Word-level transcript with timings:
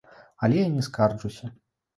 Але 0.47 0.57
я 0.63 0.69
не 0.79 0.83
скарджуся. 0.89 1.51